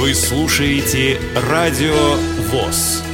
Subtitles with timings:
[0.00, 1.18] Вы слушаете
[1.50, 2.14] Радио
[2.48, 3.04] ВОЗ.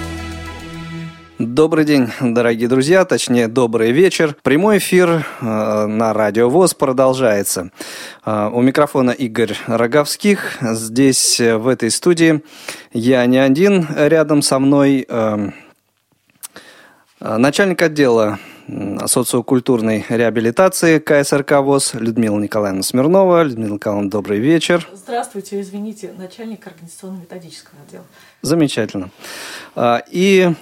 [1.40, 4.36] Добрый день, дорогие друзья, точнее, добрый вечер.
[4.44, 7.72] Прямой эфир э, на Радио ВОЗ продолжается.
[8.24, 10.58] Э, у микрофона Игорь Роговских.
[10.60, 12.40] Здесь, э, в этой студии,
[12.92, 13.88] я не один.
[13.96, 15.50] Рядом со мной э,
[17.20, 18.38] э начальник отдела
[19.06, 23.42] социокультурной реабилитации КСРК ВОЗ Людмила Николаевна Смирнова.
[23.42, 24.88] Людмила Николаевна, добрый вечер.
[24.92, 28.04] Здравствуйте, извините, начальник организационно-методического отдела.
[28.42, 29.10] Замечательно.
[29.74, 30.52] А, и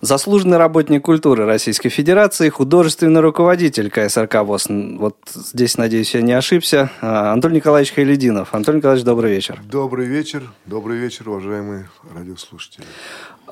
[0.00, 4.66] заслуженный работник культуры Российской Федерации, художественный руководитель КСРК ВОЗ.
[4.68, 6.90] Вот здесь, надеюсь, я не ошибся.
[7.00, 8.54] А, Антон Николаевич Хайлединов.
[8.54, 9.60] Антон Николаевич, добрый вечер.
[9.64, 10.50] Добрый вечер.
[10.66, 12.84] Добрый вечер, уважаемые радиослушатели.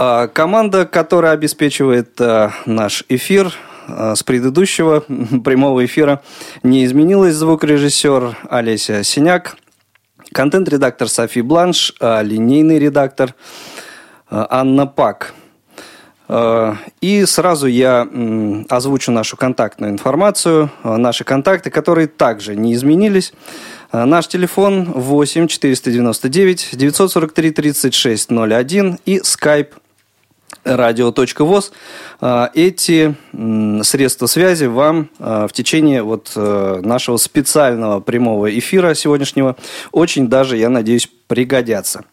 [0.01, 3.52] А, команда, которая обеспечивает а, наш эфир
[3.89, 5.01] а, с предыдущего
[5.45, 6.23] прямого эфира,
[6.62, 7.34] не изменилась.
[7.34, 9.56] Звукорежиссер Олеся Синяк,
[10.33, 13.34] контент-редактор Софи Бланш, линейный редактор
[14.31, 15.34] Анна Пак.
[17.01, 18.06] И сразу я
[18.69, 23.33] озвучу нашу контактную информацию, наши контакты, которые также не изменились.
[23.92, 29.73] Наш телефон 8 499 943 36 01 и skype
[30.65, 31.73] радио.воз.
[32.21, 33.15] А, эти
[33.83, 39.57] средства связи вам а, в течение вот э, нашего специального прямого эфира сегодняшнего
[39.93, 42.05] очень даже, я надеюсь, пригодятся.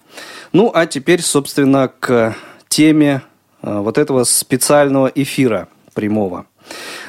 [0.52, 2.36] Ну, а теперь, собственно, к
[2.68, 3.22] теме
[3.62, 6.46] а, вот этого специального эфира прямого.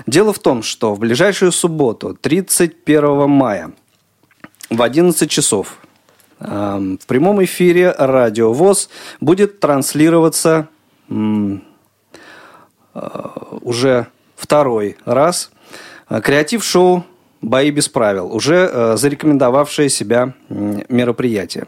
[0.07, 3.73] Дело в том, что в ближайшую субботу, 31 мая,
[4.69, 5.79] в 11 часов,
[6.39, 10.69] в прямом эфире Радио ВОЗ будет транслироваться
[13.62, 15.51] уже второй раз
[16.09, 17.05] креатив-шоу
[17.43, 21.67] «Бои без правил», уже э, зарекомендовавшее себя мероприятие.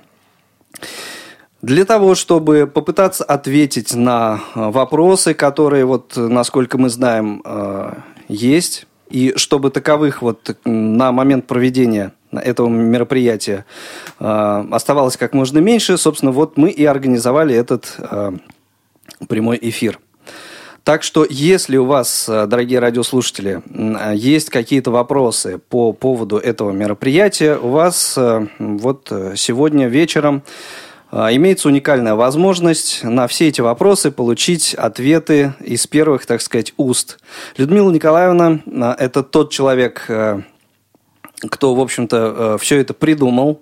[1.61, 7.43] Для того, чтобы попытаться ответить на э, вопросы, которые, вот, насколько мы знаем,
[8.29, 13.65] есть, и чтобы таковых вот на момент проведения этого мероприятия
[14.19, 17.97] оставалось как можно меньше, собственно, вот мы и организовали этот
[19.29, 19.99] прямой эфир.
[20.89, 26.71] Так что, если у вас, э, дорогие радиослушатели, э, есть какие-то вопросы по поводу этого
[26.71, 30.43] мероприятия, у вас э, вот сегодня вечером
[31.13, 37.19] имеется уникальная возможность на все эти вопросы получить ответы из первых, так сказать, уст.
[37.59, 38.61] Людмила Николаевна–
[38.99, 43.61] это тот человек, кто, в общем-то, все это придумал,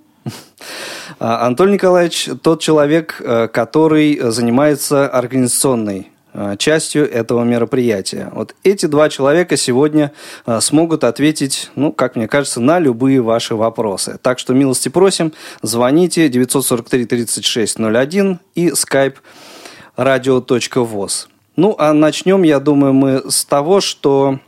[1.19, 8.31] а, Антон Николаевич тот человек, э, который занимается организационной э, частью этого мероприятия.
[8.33, 10.13] Вот эти два человека сегодня
[10.47, 14.19] э, смогут ответить, ну, как мне кажется, на любые ваши вопросы.
[14.23, 15.33] Так что милости просим,
[15.63, 19.17] звоните 943 36 01 и skype
[19.97, 21.29] radio.voz.
[21.57, 24.41] Ну, а начнем, я думаю, мы с того, что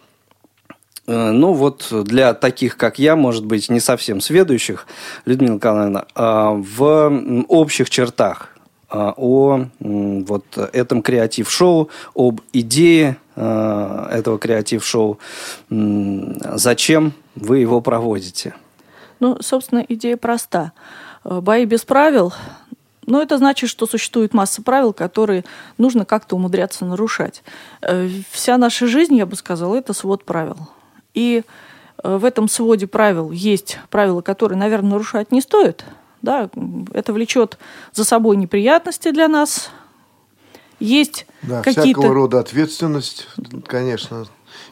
[1.08, 4.86] ну вот для таких, как я, может быть, не совсем сведущих,
[5.24, 8.54] Людмила Николаевна, а, в общих чертах
[8.90, 15.18] а, о вот этом креатив-шоу, об идее а, этого креатив-шоу,
[15.70, 18.54] зачем вы его проводите?
[19.18, 20.72] Ну, собственно, идея проста.
[21.24, 22.32] Э, бои без правил
[23.08, 25.44] но это значит, что существует масса правил, которые
[25.78, 27.42] нужно как-то умудряться нарушать.
[27.80, 30.58] Э, вся наша жизнь, я бы сказала, это свод правил.
[31.14, 31.42] И
[32.02, 35.84] э, в этом своде правил есть правила, которые, наверное, нарушать не стоит.
[36.22, 36.50] Да,
[36.92, 37.58] это влечет
[37.92, 39.70] за собой неприятности для нас.
[40.80, 42.00] Есть да, какие-то...
[42.00, 43.28] всякого рода ответственность,
[43.66, 44.26] конечно,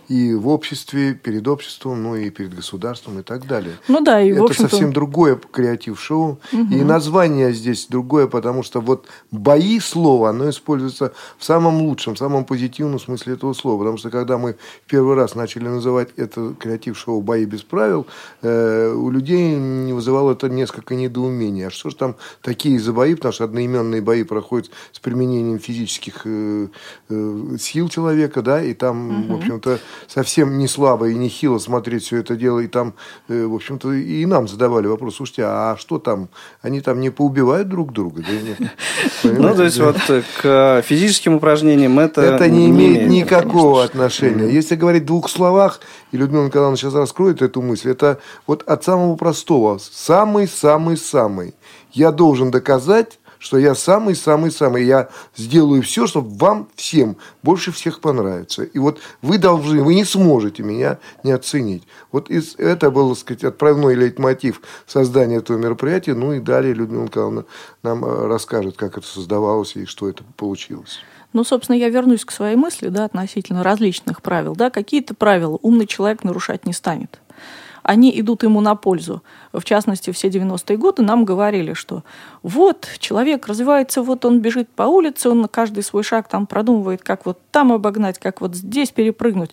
[0.08, 3.74] и в обществе, перед обществом, ну и перед государством и так далее.
[3.88, 6.38] Ну да, и Это в совсем другое креатив-шоу.
[6.52, 6.74] Угу.
[6.74, 12.18] И название здесь другое, потому что вот бои слова, оно используется в самом лучшем, в
[12.18, 13.78] самом позитивном смысле этого слова.
[13.78, 18.06] Потому что когда мы первый раз начали называть это креатив-шоу «Бои без правил»,
[18.42, 21.68] э, у людей не вызывало это несколько недоумения.
[21.68, 23.14] А что же там такие за бои?
[23.14, 26.68] Потому что одноименные бои проходят с применением физических э,
[27.08, 29.34] э, сил человека, да, и там, угу.
[29.34, 29.75] в общем-то,
[30.06, 32.60] совсем не слабо и не хило смотреть все это дело.
[32.60, 32.94] И там,
[33.28, 36.28] э, в общем-то, и нам задавали вопрос, слушайте, а что там?
[36.62, 38.22] Они там не поубивают друг друга?
[39.22, 39.96] Ну, то есть, вот
[40.42, 44.48] к физическим упражнениям это Это не имеет никакого отношения.
[44.48, 45.80] Если говорить в двух словах,
[46.12, 51.54] и Людмила Николаевна сейчас раскроет эту мысль, это вот от самого простого, самый-самый-самый.
[51.92, 58.64] Я должен доказать, что я самый-самый-самый, я сделаю все, чтобы вам всем больше всех понравится.
[58.64, 61.84] И вот вы должны, вы не сможете меня не оценить.
[62.10, 66.14] Вот из, это был, так сказать, отправной лейтмотив создания этого мероприятия.
[66.14, 67.44] Ну и далее Людмила Николаевна
[67.84, 70.98] нам э, расскажет, как это создавалось и что это получилось.
[71.32, 74.56] Ну, собственно, я вернусь к своей мысли да, относительно различных правил.
[74.56, 77.20] Да, какие-то правила умный человек нарушать не станет
[77.86, 79.22] они идут ему на пользу.
[79.52, 82.02] В частности, все 90-е годы нам говорили, что
[82.42, 87.02] вот человек развивается, вот он бежит по улице, он на каждый свой шаг там продумывает,
[87.02, 89.52] как вот там обогнать, как вот здесь перепрыгнуть.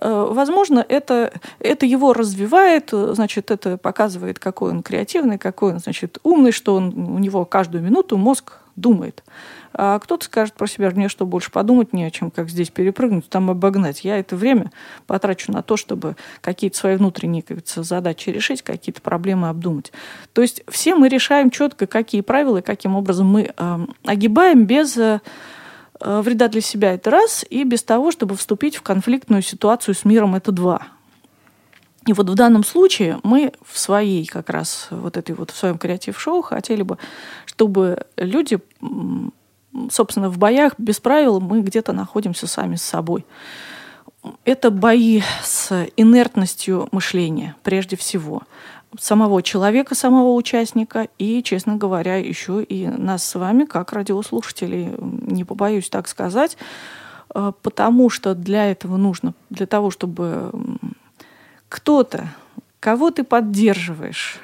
[0.00, 6.18] Э, возможно, это, это его развивает, значит, это показывает, какой он креативный, какой он, значит,
[6.22, 9.22] умный, что он, у него каждую минуту мозг думает.
[9.76, 13.28] А кто-то скажет про себя, мне что, больше подумать не о чем, как здесь перепрыгнуть,
[13.28, 14.04] там обогнать.
[14.04, 14.70] Я это время
[15.06, 19.92] потрачу на то, чтобы какие-то свои внутренние кажется, задачи решить, какие-то проблемы обдумать.
[20.32, 24.96] То есть все мы решаем четко, какие правила и каким образом мы э, огибаем без
[24.96, 25.20] э,
[26.00, 30.36] вреда для себя это раз, и без того, чтобы вступить в конфликтную ситуацию с миром
[30.36, 30.86] это два.
[32.06, 35.78] И вот в данном случае мы в своей как раз вот этой вот в своем
[35.78, 36.98] креатив-шоу хотели бы,
[37.46, 38.58] чтобы люди
[39.90, 43.24] собственно, в боях без правил мы где-то находимся сами с собой.
[44.44, 48.42] Это бои с инертностью мышления, прежде всего.
[48.98, 55.44] Самого человека, самого участника и, честно говоря, еще и нас с вами, как радиослушателей, не
[55.44, 56.56] побоюсь так сказать,
[57.34, 60.52] э, потому что для этого нужно, для того, чтобы
[61.68, 62.28] кто-то,
[62.78, 64.38] кого ты поддерживаешь,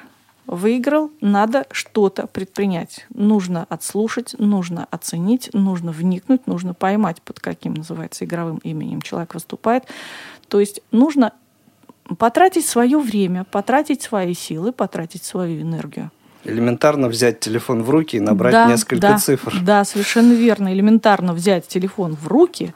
[0.51, 3.07] выиграл, надо что-то предпринять.
[3.09, 9.85] Нужно отслушать, нужно оценить, нужно вникнуть, нужно поймать, под каким называется игровым именем человек выступает.
[10.49, 11.31] То есть нужно
[12.17, 16.11] потратить свое время, потратить свои силы, потратить свою энергию.
[16.43, 19.57] Элементарно взять телефон в руки и набрать да, несколько да, цифр.
[19.61, 20.73] Да, совершенно верно.
[20.73, 22.73] Элементарно взять телефон в руки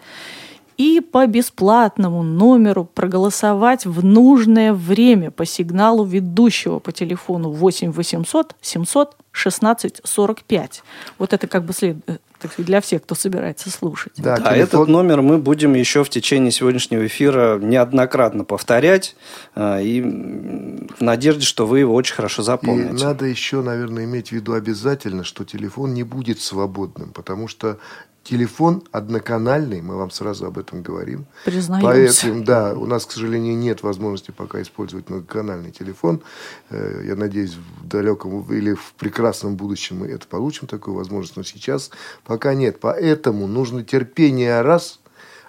[0.77, 8.55] и по бесплатному номеру проголосовать в нужное время по сигналу ведущего по телефону 8 800
[8.61, 10.83] 700 16 45.
[11.19, 14.13] Вот это как бы след, э, так сказать, для всех, кто собирается слушать.
[14.17, 14.61] Да, да телефон...
[14.61, 19.15] этот номер мы будем еще в течение сегодняшнего эфира неоднократно повторять
[19.55, 22.95] э, и в надежде, что вы его очень хорошо запомните.
[22.95, 27.77] И надо еще, наверное, иметь в виду обязательно, что телефон не будет свободным, потому что
[28.25, 31.27] Телефон одноканальный, мы вам сразу об этом говорим.
[31.45, 31.87] Признаемся.
[31.87, 36.23] Поэтому, да, у нас, к сожалению, нет возможности пока использовать многоканальный телефон.
[36.71, 41.43] Э, я надеюсь, в далеком или в прекрасном будущем мы это получим, такую возможность, но
[41.43, 41.91] сейчас
[42.23, 42.79] пока нет.
[42.79, 44.99] Поэтому нужно терпение раз–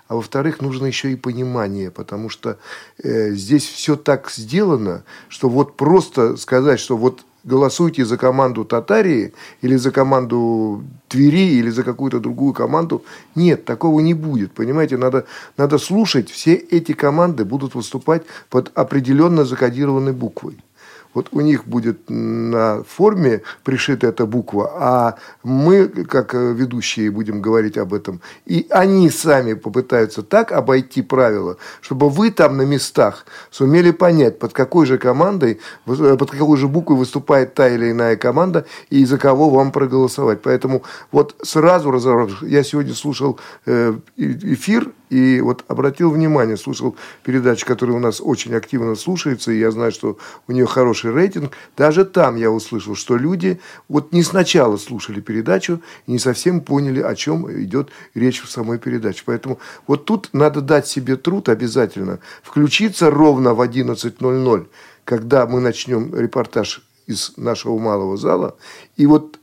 [0.09, 2.59] а во-вторых, нужно еще и понимание, потому что
[3.03, 9.33] э, здесь все так сделано, что вот просто сказать, что вот голосуйте за команду Татарии
[9.63, 13.05] или за команду Твери или за какую-то другую команду.
[13.35, 14.53] Нет, такого не будет.
[14.53, 15.27] Понимаете, надо,
[15.57, 16.31] надо слушать.
[16.31, 20.59] Все эти команды будут выступать под определенно закодированной буквой
[21.17, 27.79] вот у них будет на форме пришита эта буква, а мы, как ведущие, будем говорить
[27.79, 28.21] об этом.
[28.45, 34.53] И они сами попытаются так обойти правила, чтобы вы там на местах сумели понять, под
[34.53, 39.49] какой же командой, под какой же буквой выступает та или иная команда, и за кого
[39.49, 40.43] вам проголосовать.
[40.43, 40.83] Поэтому
[41.13, 47.97] вот сразу разобравшись, я сегодня слушал э, эфир и вот обратил внимание, слушал передачу, которая
[47.97, 50.19] у нас очень активно слушается, и я знаю, что
[50.49, 51.53] у нее хороший рейтинг.
[51.77, 57.01] Даже там я услышал, что люди вот не сначала слушали передачу и не совсем поняли,
[57.01, 59.23] о чем идет речь в самой передаче.
[59.25, 64.67] Поэтому вот тут надо дать себе труд обязательно, включиться ровно в 11.00,
[65.05, 68.57] когда мы начнем репортаж из нашего малого зала,
[68.97, 69.39] и вот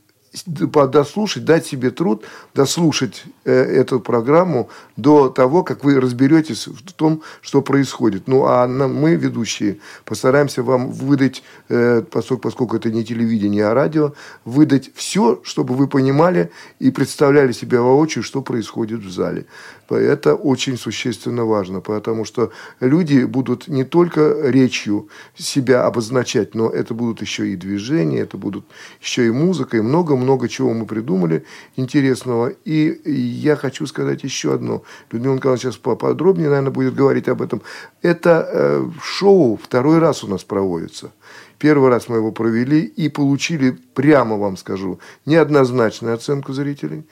[0.46, 2.24] дослушать, дать себе труд
[2.54, 8.28] дослушать э, эту программу до того, как вы разберетесь в том, что происходит.
[8.28, 14.12] Ну, а мы, ведущие, постараемся вам выдать, э, поскольку это не телевидение, а радио,
[14.44, 19.46] выдать все, чтобы вы понимали и представляли себе воочию, что происходит в зале.
[19.88, 22.50] Это очень существенно важно, потому что
[22.80, 28.64] люди будут не только речью себя обозначать, но это будут еще и движения, это будут
[29.00, 31.44] еще и музыка, и много-много чего мы придумали
[31.76, 32.52] интересного.
[32.64, 34.82] И я хочу сказать еще одно.
[35.10, 37.62] Людмила Николаевна сейчас поподробнее, наверное, будет говорить об этом.
[38.02, 41.12] Это э, шоу второй раз у нас проводится.
[41.58, 47.04] Первый раз мы его провели и получили, прямо вам скажу, неоднозначную оценку зрителей.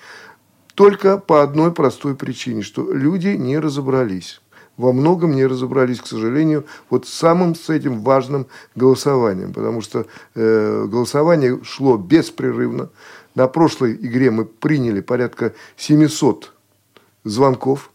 [0.74, 4.40] Только по одной простой причине, что люди не разобрались.
[4.78, 10.86] Во многом не разобрались, к сожалению, вот самым с этим важным голосованием, потому что э,
[10.86, 12.88] голосование шло беспрерывно,
[13.34, 16.52] на прошлой игре мы приняли порядка 700
[17.24, 17.90] звонков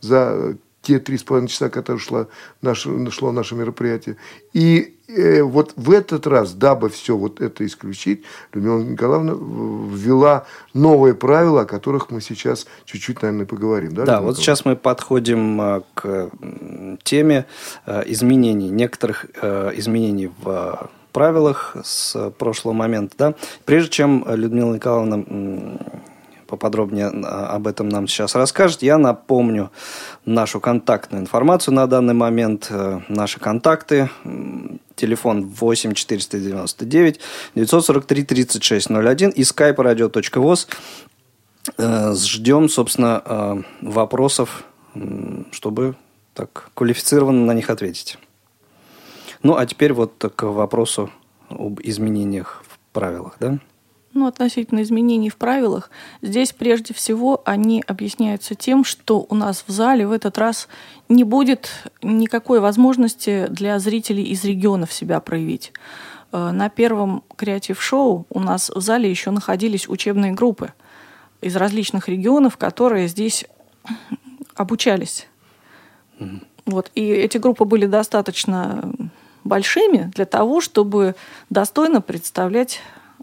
[0.00, 2.28] за те три с половиной часа, которые шло
[2.62, 4.16] наше, шло наше мероприятие.
[4.52, 11.14] И э, вот в этот раз, дабы все вот это исключить, Людмила Николаевна ввела новые
[11.14, 13.94] правила, о которых мы сейчас чуть-чуть, наверное, поговорим.
[13.94, 16.30] Да, да вот сейчас мы подходим э, к
[17.02, 17.46] теме
[17.86, 23.14] э, изменений, некоторых э, изменений в правилах с прошлого момента.
[23.16, 23.34] Да?
[23.64, 25.24] Прежде чем Людмила Николаевна
[26.46, 28.82] поподробнее об этом нам сейчас расскажет.
[28.82, 29.70] Я напомню
[30.24, 32.68] нашу контактную информацию на данный момент.
[32.70, 34.10] Э, наши контакты.
[34.96, 37.20] Телефон 8 499
[37.54, 40.68] 943 36 01 и skype radio.voz.
[41.78, 44.64] Э, ждем, собственно, э, вопросов,
[45.50, 45.96] чтобы
[46.34, 48.18] так квалифицированно на них ответить.
[49.42, 51.10] Ну, а теперь вот к вопросу
[51.48, 53.58] об изменениях в правилах, да?
[54.14, 55.90] Ну, относительно изменений в правилах,
[56.22, 60.68] здесь прежде всего они объясняются тем, что у нас в зале в этот раз
[61.08, 61.68] не будет
[62.00, 65.72] никакой возможности для зрителей из регионов себя проявить.
[66.30, 70.72] Э, на первом креатив-шоу у нас в зале еще находились учебные группы
[71.40, 73.44] из различных регионов, которые здесь
[74.54, 75.26] обучались.
[76.66, 76.92] Вот.
[76.94, 78.88] И эти группы были достаточно
[79.42, 81.16] большими для того, чтобы
[81.50, 82.80] достойно представлять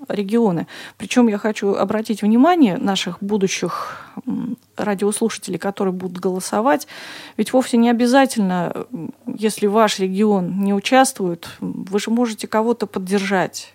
[0.08, 0.68] регионы.
[0.98, 4.14] Причем я хочу обратить внимание наших будущих
[4.78, 6.88] радиослушателей, которые будут голосовать,
[7.38, 8.86] ведь вовсе не обязательно,
[9.26, 13.74] если ваш регион не участвует, вы же можете кого-то поддержать.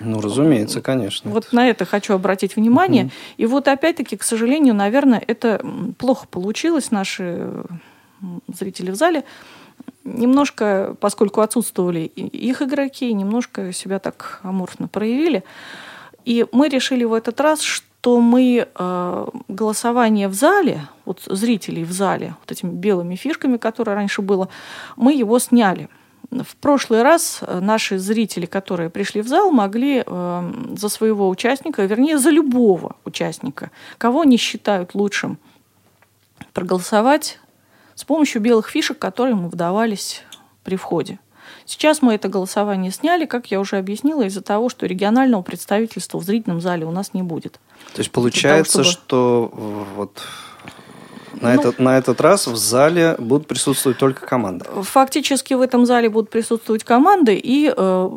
[0.00, 1.30] Ну, разумеется, конечно.
[1.30, 3.04] Вот на это хочу обратить внимание.
[3.04, 3.12] Угу.
[3.36, 5.64] И вот опять-таки, к сожалению, наверное, это
[5.98, 7.48] плохо получилось, наши
[8.48, 9.24] зрители в зале
[10.04, 15.44] немножко, поскольку отсутствовали их игроки, немножко себя так аморфно проявили.
[16.24, 21.92] И мы решили в этот раз, что мы э, голосование в зале, вот зрителей в
[21.92, 24.48] зале, вот этими белыми фишками, которые раньше было,
[24.96, 25.88] мы его сняли.
[26.30, 31.84] В прошлый раз э, наши зрители, которые пришли в зал, могли э, за своего участника,
[31.84, 35.38] вернее, за любого участника, кого они считают лучшим,
[36.52, 37.38] проголосовать
[38.02, 40.22] с помощью белых фишек, которые мы вдавались
[40.64, 41.20] при входе.
[41.64, 46.24] Сейчас мы это голосование сняли, как я уже объяснила, из-за того, что регионального представительства в
[46.24, 47.60] зрительном зале у нас не будет.
[47.94, 49.04] То есть получается, того, чтобы...
[49.04, 50.20] что вот
[51.40, 54.64] на, ну, этот, на этот раз в зале будут присутствовать только команды.
[54.64, 58.10] Фактически в этом зале будут присутствовать команды, и э,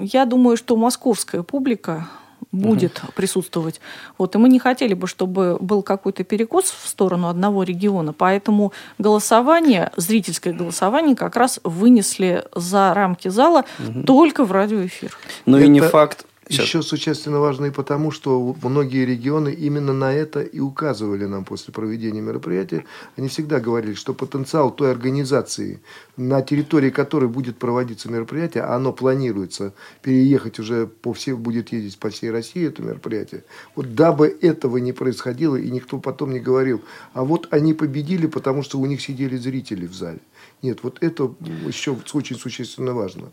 [0.00, 2.08] я думаю, что московская публика
[2.52, 3.12] будет угу.
[3.14, 3.80] присутствовать.
[4.18, 8.72] Вот, и мы не хотели бы, чтобы был какой-то перекос в сторону одного региона, поэтому
[8.98, 14.02] голосование, зрительское голосование как раз вынесли за рамки зала угу.
[14.04, 15.16] только в радиоэфир.
[15.46, 16.66] Ну и не факт, Сейчас.
[16.66, 21.72] Еще существенно важно и потому, что многие регионы именно на это и указывали нам после
[21.72, 22.84] проведения мероприятия.
[23.16, 25.80] Они всегда говорили, что потенциал той организации,
[26.18, 31.98] на территории которой будет проводиться мероприятие, а оно планируется переехать уже по всей, будет ездить
[31.98, 33.44] по всей России это мероприятие.
[33.74, 36.82] Вот дабы этого не происходило, и никто потом не говорил,
[37.14, 40.20] а вот они победили, потому что у них сидели зрители в зале.
[40.60, 41.34] Нет, вот это
[41.66, 43.32] еще очень существенно важно.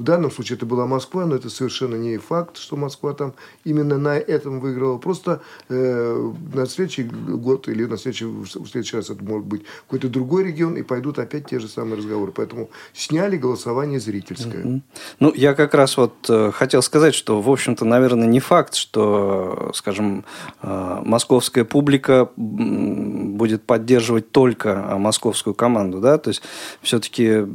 [0.00, 3.98] В данном случае это была Москва, но это совершенно не факт, что Москва там именно
[3.98, 4.96] на этом выиграла.
[4.96, 10.08] Просто э, на следующий год или на следующий, в следующий раз это может быть какой-то
[10.08, 12.32] другой регион, и пойдут опять те же самые разговоры.
[12.34, 14.64] Поэтому сняли голосование зрительское.
[14.64, 14.80] Mm-hmm.
[15.20, 19.70] Ну, я как раз вот э, хотел сказать, что, в общем-то, наверное, не факт, что,
[19.74, 20.24] скажем,
[20.62, 26.40] э, московская публика будет поддерживать только московскую команду, да, то есть
[26.80, 27.46] все-таки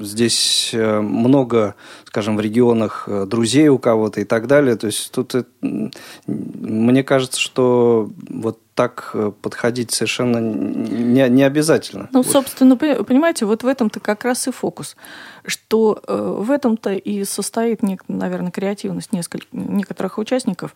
[0.00, 4.76] здесь э, много много, скажем, в регионах э, друзей у кого-то и так далее.
[4.76, 5.34] То есть тут
[6.26, 12.08] мне кажется, что вот так э, подходить совершенно не, не обязательно.
[12.12, 14.96] Ну, собственно, понимаете, вот в этом-то как раз и фокус,
[15.44, 20.74] что э, в этом-то и состоит, наверное, креативность нескольких, некоторых участников.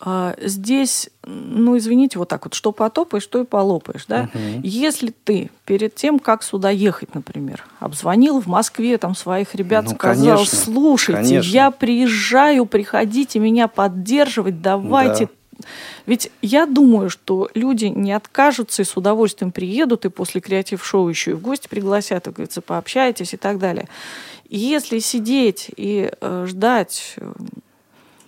[0.00, 4.28] А, здесь, ну, извините, вот так вот, что потопаешь, что и полопаешь, да?
[4.32, 4.60] Угу.
[4.62, 9.94] Если ты перед тем, как сюда ехать, например, обзвонил в Москве там своих ребят, ну,
[9.96, 11.50] сказал, конечно, слушайте, конечно.
[11.50, 15.32] я приезжаю, приходите меня поддерживать, давайте да.
[16.06, 21.32] Ведь я думаю, что люди не откажутся и с удовольствием приедут, и после креатив-шоу еще
[21.32, 23.88] и в гости пригласят, и, говорится, пообщайтесь и так далее.
[24.48, 27.16] Если сидеть и э, ждать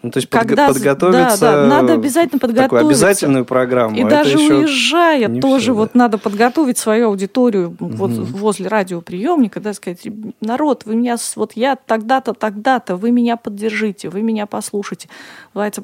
[0.02, 1.40] Ну, то есть когда, подготовиться...
[1.40, 2.76] Да, да, надо обязательно подготовиться.
[2.76, 3.96] Такую обязательную программу.
[3.96, 5.98] И даже уезжая, тоже все, вот да.
[6.00, 7.88] надо подготовить свою аудиторию угу.
[7.88, 10.06] вот возле радиоприемника, да, сказать,
[10.40, 15.08] народ, вы меня, вот я тогда-то, тогда-то, вы меня поддержите, вы меня послушайте.
[15.52, 15.82] Давайте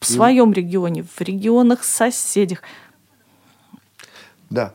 [0.00, 2.62] в своем регионе, в регионах соседях.
[4.48, 4.72] Да.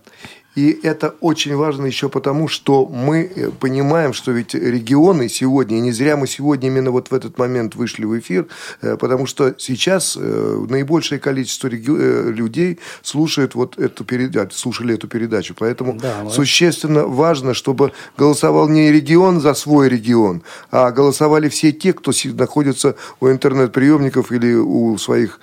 [0.55, 5.81] И это очень важно еще потому, что мы э, понимаем, что ведь регионы сегодня, и
[5.81, 8.47] не зря мы сегодня именно вот в этот момент вышли в эфир,
[8.81, 15.53] э, потому что сейчас э, наибольшее количество людей слушают вот эту передачу, слушали эту передачу.
[15.57, 21.91] Поэтому да, существенно важно, чтобы голосовал не регион за свой регион, а голосовали все те,
[21.91, 25.39] кто находится у интернет-приемников или у своих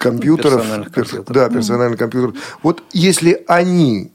[0.00, 1.34] компьютеров, компьютер.
[1.34, 2.34] да, персональный компьютер.
[2.62, 4.10] Вот если они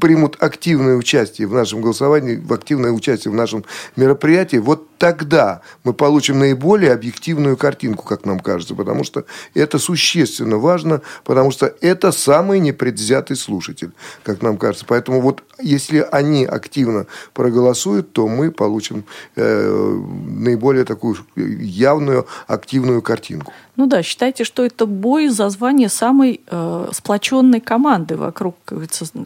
[0.00, 3.64] примут активное участие в нашем голосовании, в активное участие в нашем
[3.96, 9.24] мероприятии, вот тогда мы получим наиболее объективную картинку, как нам кажется, потому что
[9.54, 14.84] это существенно важно, потому что это самый непредвзятый слушатель, как нам кажется.
[14.86, 19.04] Поэтому вот если они активно проголосуют, то мы получим
[19.36, 23.52] э, наиболее такую явную, активную картинку.
[23.76, 28.56] Ну да, считайте, что это бой за звание самой э, сплоченной команды вокруг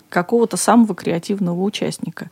[0.09, 2.31] какого-то самого креативного участника.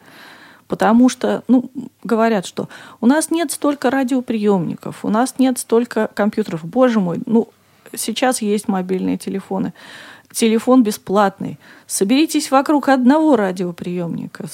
[0.68, 1.70] Потому что, ну,
[2.04, 2.68] говорят, что
[3.00, 6.64] у нас нет столько радиоприемников, у нас нет столько компьютеров.
[6.64, 7.48] Боже мой, ну,
[7.96, 9.72] сейчас есть мобильные телефоны.
[10.30, 11.58] Телефон бесплатный.
[11.86, 14.44] Соберитесь вокруг одного радиоприемника.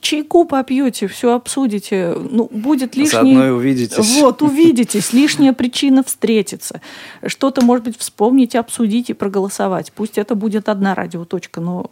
[0.00, 2.14] Чайку попьете, все обсудите.
[2.18, 3.34] Ну, будет лишний...
[3.34, 4.16] Заодно и увидитесь.
[4.16, 5.12] Вот, увидитесь.
[5.12, 6.80] Лишняя причина встретиться.
[7.26, 9.92] Что-то, может быть, вспомнить, обсудить и проголосовать.
[9.92, 11.90] Пусть это будет одна радиоточка, но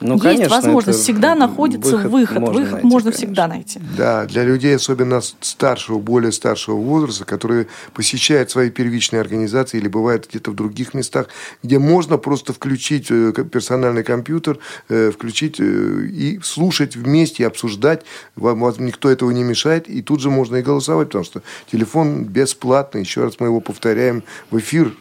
[0.00, 2.12] ну, есть конечно, возможность, всегда находится выход.
[2.12, 3.80] Выход можно, выход найти, можно всегда найти.
[3.96, 10.28] Да, для людей, особенно старшего, более старшего возраста, которые посещают свои первичные организации или бывают
[10.28, 11.28] где-то в других местах,
[11.64, 18.02] где можно просто включить э, персональный компьютер, э, включить э, и слушать вместе, обсуждать.
[18.36, 19.88] Вам никто этого не мешает.
[19.88, 23.00] И тут же можно и голосовать, потому что телефон бесплатный.
[23.00, 24.92] Еще раз мы его повторяем в эфир.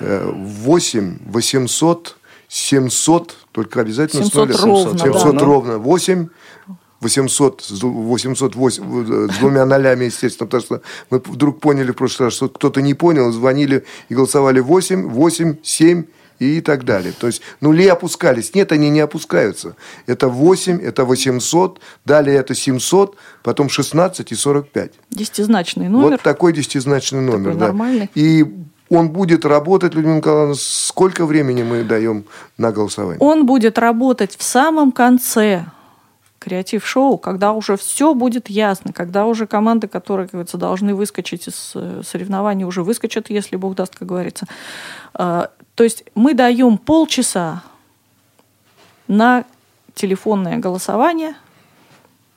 [0.00, 2.19] 8 800
[2.50, 4.52] 700, только обязательно 700 с нуля.
[4.54, 4.98] 700 ровно.
[4.98, 5.44] 700 да.
[5.44, 5.78] ровно.
[5.78, 6.28] 8
[7.00, 12.48] 800, 808 с двумя нолями, естественно, потому что мы вдруг поняли в прошлый раз, что
[12.48, 16.04] кто-то не понял, звонили и голосовали 8, 8, 7
[16.40, 17.12] и так далее.
[17.18, 18.54] То есть нули опускались.
[18.54, 19.76] Нет, они не опускаются.
[20.06, 24.92] Это 8, это 800, далее это 700, потом 16 и 45.
[25.10, 26.10] Десятизначный номер.
[26.10, 27.52] Вот такой десятизначный номер.
[27.52, 27.66] Такой да.
[27.66, 28.10] нормальный.
[28.14, 28.44] И
[28.90, 32.24] он будет работать, Людмила Николаевна, сколько времени мы даем
[32.58, 33.20] на голосование?
[33.20, 35.66] Он будет работать в самом конце
[36.40, 41.72] креатив-шоу, когда уже все будет ясно, когда уже команды, которые, как говорится, должны выскочить из
[41.74, 44.46] э, соревнований, уже выскочат, если Бог даст, как говорится.
[45.14, 47.62] А, то есть мы даем полчаса
[49.06, 49.44] на
[49.94, 51.34] телефонное голосование–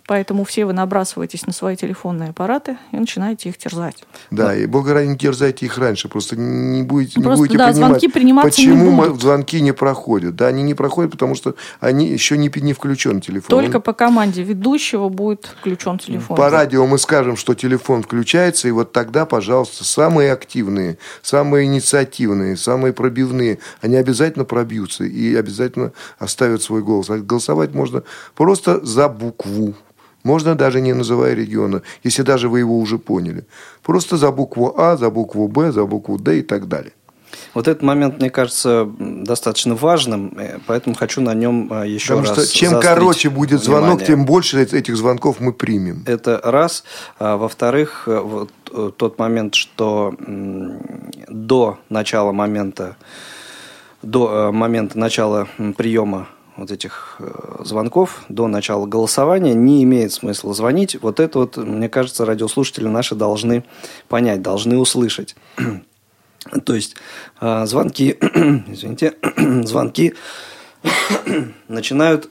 [0.06, 4.04] Поэтому все вы набрасываетесь на свои телефонные аппараты и начинаете их терзать.
[4.32, 4.54] Да, вот.
[4.56, 6.10] и бога ради не терзайте их раньше.
[6.10, 9.22] Просто не будете, просто, не будете да, понимать, звонки приниматься почему не будут.
[9.22, 10.36] звонки не проходят.
[10.36, 13.48] Да, они не проходят, потому что они еще не, не включен телефон.
[13.48, 16.36] Только по команде ведущего будет включен телефон.
[16.36, 22.58] По радио мы скажем, что телефон включается, и вот тогда, пожалуйста, самые активные, самые инициативные,
[22.58, 27.10] самые пробивные, они обязательно пробьются и обязательно оставят свой голос.
[27.10, 28.04] А голосовать можно
[28.36, 29.76] просто за букву.
[30.24, 33.46] Можно даже не называя региона, если даже вы его уже поняли.
[33.84, 36.94] Просто за букву А, за букву Б, за букву Д и так далее.
[37.54, 42.36] Вот этот момент, мне кажется, достаточно важным, э, поэтому хочу на нем э, еще Потому
[42.36, 43.88] раз что чем короче будет внимание.
[43.88, 46.04] звонок, тем больше этих звонков мы примем.
[46.06, 46.84] Это раз.
[47.20, 48.52] А, во-вторых, э, вот
[48.98, 50.16] тот момент, что
[51.28, 52.96] до начала момента,
[54.02, 61.02] до момента начала приема вот этих э, звонков до начала голосования не имеет смысла звонить.
[61.02, 63.64] Вот это вот, мне кажется, радиослушатели наши должны
[64.08, 65.36] понять, должны услышать.
[66.66, 66.96] То есть
[67.42, 68.18] э, звонки,
[68.68, 69.14] извините,
[69.64, 70.14] звонки
[71.68, 72.30] начинают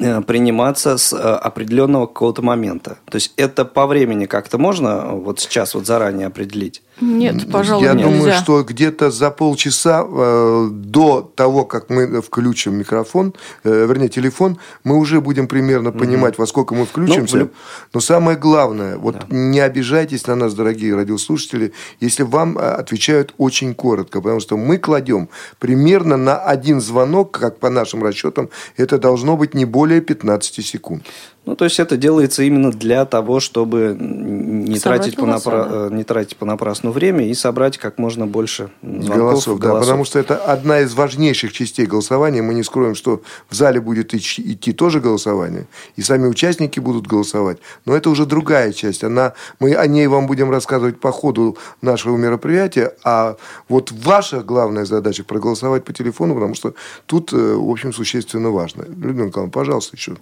[0.00, 2.98] Э, приниматься с определенного какого-то момента.
[3.10, 6.82] То есть это по времени как-то можно вот сейчас вот заранее определить?
[7.00, 8.08] Нет, пожалуй, Я нельзя.
[8.08, 13.34] думаю, что где-то за полчаса э, до того, как мы включим микрофон,
[13.64, 16.42] э, вернее телефон, мы уже будем примерно понимать, угу.
[16.42, 17.36] во сколько мы включимся.
[17.38, 17.50] Ну,
[17.94, 19.26] Но самое главное, вот да.
[19.30, 25.28] не обижайтесь на нас, дорогие радиослушатели, если вам отвечают очень коротко, потому что мы кладем
[25.58, 30.66] примерно на один звонок, как по нашим расчетам, это должно быть не более более 15
[30.66, 31.06] секунд.
[31.48, 35.88] Ну, то есть это делается именно для того, чтобы не, Собрать тратить, голоса, понапра...
[35.88, 35.96] да.
[35.96, 39.86] не тратить понапрасну время и собрать как можно больше звонков, голосов, да, голосов.
[39.86, 42.42] потому что это одна из важнейших частей голосования.
[42.42, 47.56] Мы не скроем, что в зале будет идти тоже голосование, и сами участники будут голосовать.
[47.86, 49.02] Но это уже другая часть.
[49.02, 53.36] Она, мы о ней вам будем рассказывать по ходу нашего мероприятия, а
[53.70, 56.74] вот ваша главная задача проголосовать по телефону, потому что
[57.06, 58.82] тут, э, в общем, существенно важно.
[58.82, 60.18] Людмила Николаевна, пожалуйста, еще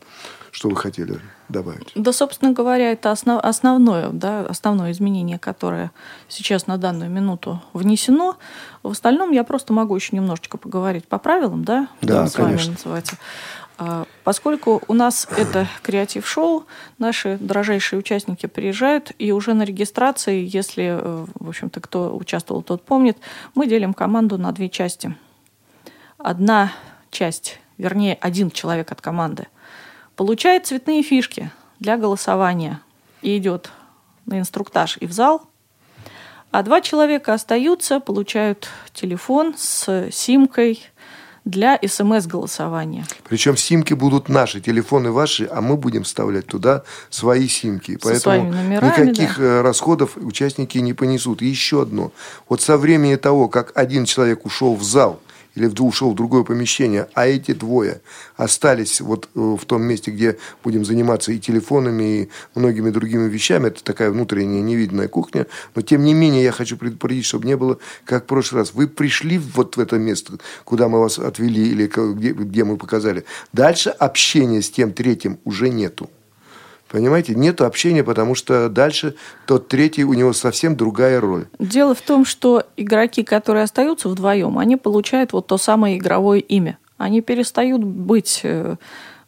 [0.56, 1.92] что вы хотели добавить?
[1.94, 5.90] Да, собственно говоря, это основ- основное, да, основное изменение, которое
[6.28, 8.38] сейчас на данную минуту внесено.
[8.82, 12.72] В остальном я просто могу еще немножечко поговорить по правилам, да, Да, с вами конечно.
[12.72, 13.18] называется.
[13.76, 16.64] А, Поскольку у нас это креатив-шоу,
[16.96, 22.82] наши дорожайшие участники приезжают, и уже на регистрации, если, э, в общем-то, кто участвовал, тот
[22.82, 23.18] помнит,
[23.54, 25.14] мы делим команду на две части.
[26.16, 26.72] Одна
[27.10, 29.48] часть, вернее, один человек от команды,
[30.16, 32.80] получает цветные фишки для голосования
[33.22, 33.70] и идет
[34.24, 35.42] на инструктаж и в зал,
[36.50, 40.82] а два человека остаются, получают телефон с симкой
[41.44, 43.06] для смс-голосования.
[43.28, 47.96] Причем симки будут наши, телефоны ваши, а мы будем вставлять туда свои симки.
[48.02, 51.42] Со своими номерами, никаких э, расходов участники не понесут.
[51.42, 52.10] И еще одно.
[52.48, 55.20] Вот со времени того, как один человек ушел в зал
[55.56, 58.00] или вдруг ушел в другое помещение, а эти двое
[58.36, 63.68] остались вот э, в том месте, где будем заниматься и телефонами, и многими другими вещами.
[63.68, 65.46] Это такая внутренняя невидимая кухня.
[65.74, 68.74] Но, тем не менее, я хочу предупредить, чтобы не было, как в прошлый раз.
[68.74, 73.24] Вы пришли вот в это место, куда мы вас отвели или где, где мы показали.
[73.52, 76.10] Дальше общения с тем третьим уже нету.
[76.96, 81.44] Понимаете, нету общения, потому что дальше тот третий, у него совсем другая роль.
[81.58, 86.78] Дело в том, что игроки, которые остаются вдвоем, они получают вот то самое игровое имя.
[86.96, 88.76] Они перестают быть э,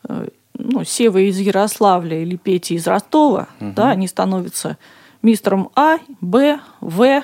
[0.09, 4.79] э, ну, Севой из Ярославля или Петей из Ростова, да, они становятся
[5.21, 7.23] мистером А, Б, В,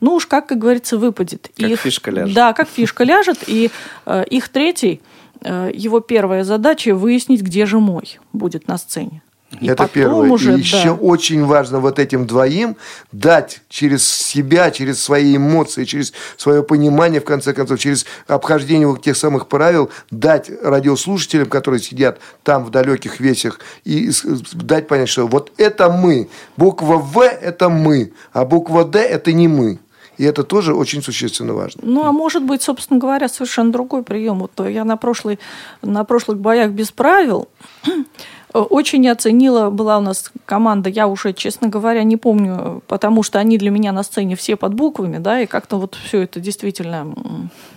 [0.00, 1.50] ну уж как, как говорится, выпадет.
[1.54, 2.34] Как фишка ляжет.
[2.34, 3.70] Да, как фишка ляжет, и
[4.06, 5.02] э, их третий,
[5.42, 9.20] э, его первая задача выяснить, где же мой будет на сцене.
[9.60, 10.30] И Это первое.
[10.30, 10.92] уже, и еще да.
[10.94, 12.76] очень важно вот этим двоим
[13.12, 19.02] дать через себя, через свои эмоции, через свое понимание, в конце концов, через обхождение вот
[19.02, 24.10] тех самых правил, дать радиослушателям, которые сидят там в далеких весях, и
[24.54, 26.28] дать понять, что вот это мы.
[26.56, 29.78] Буква В– это мы, а буква Д– это не мы.
[30.18, 31.80] И это тоже очень существенно важно.
[31.84, 34.40] Ну, а может быть, собственно говоря, совершенно другой прием.
[34.40, 35.38] Вот я на, прошлой,
[35.80, 37.48] на прошлых боях без правил
[38.52, 43.58] очень оценила, была у нас команда, я уже, честно говоря, не помню, потому что они
[43.58, 47.14] для меня на сцене все под буквами, да, и как-то вот все это действительно,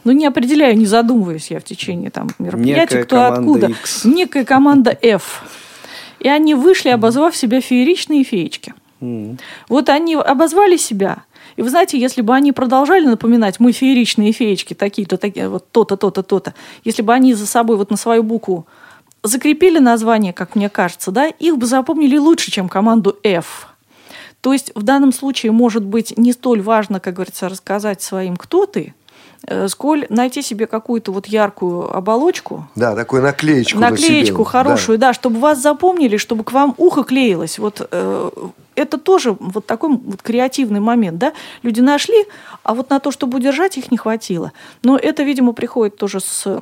[0.03, 3.67] ну, не определяю, не задумываюсь я в течение там мероприятия, Некая кто откуда.
[3.67, 4.05] X.
[4.05, 5.43] Некая команда F.
[6.19, 8.73] И они вышли, обозвав себя фееричные феечки.
[9.69, 11.23] Вот они обозвали себя.
[11.55, 15.95] И вы знаете, если бы они продолжали напоминать, мы фееричные феечки, такие-то, такие, вот то-то,
[15.95, 18.65] то-то, то-то, если бы они за собой вот на свою букву
[19.27, 23.67] закрепили название, как мне кажется, да, их бы запомнили лучше, чем команду F.
[24.41, 28.67] То есть в данном случае может быть не столь важно, как говорится, рассказать своим, кто
[28.67, 28.93] ты,
[29.47, 34.45] э, сколь найти себе какую-то вот яркую оболочку, Да, такую наклеечку на наклеечку себе.
[34.45, 35.13] хорошую, да.
[35.13, 37.57] чтобы вас запомнили, чтобы к вам ухо клеилось.
[37.57, 38.31] Вот э,
[38.75, 41.33] это тоже вот такой вот креативный момент, да.
[41.63, 42.25] Люди нашли,
[42.61, 44.51] а вот на то, чтобы удержать, их не хватило.
[44.83, 46.61] Но это, видимо, приходит тоже с